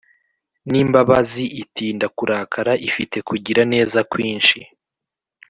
[0.69, 4.59] n imbabazi Itinda kurakara Ifite kugira neza kwinshi